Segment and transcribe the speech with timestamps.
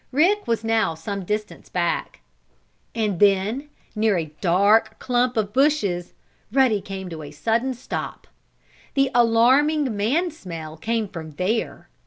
[0.11, 2.21] Rick was now some distance back.
[2.95, 6.13] And then, near a dark clump of bushes,
[6.51, 8.25] Ruddy came to a sudden stop.
[8.95, 11.87] The alarming man smell came from there.